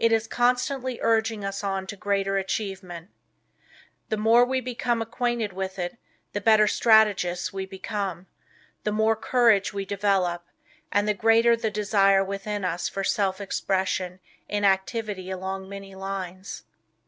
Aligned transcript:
It 0.00 0.10
is 0.10 0.26
constantly 0.26 0.98
urging 1.00 1.44
us 1.44 1.62
on 1.62 1.86
to 1.86 1.94
greater 1.94 2.36
achievement. 2.36 3.10
The 4.08 4.16
more 4.16 4.44
we 4.44 4.60
become 4.60 5.00
acquainted 5.00 5.52
with 5.52 5.78
it 5.78 5.96
the 6.32 6.40
better 6.40 6.66
strategists 6.66 7.52
we 7.52 7.64
become, 7.64 8.26
the 8.82 8.90
more 8.90 9.14
courage 9.14 9.72
we 9.72 9.84
develop 9.84 10.44
and 10.90 11.06
the 11.06 11.14
greater 11.14 11.54
the 11.54 11.70
desire 11.70 12.24
within 12.24 12.64
us 12.64 12.88
for 12.88 13.04
self 13.04 13.40
expression 13.40 14.18
in 14.48 14.64
activity 14.64 15.30
along 15.30 15.68
many 15.68 15.94
lines. 15.94 16.64